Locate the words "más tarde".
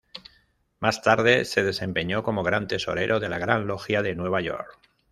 0.79-1.45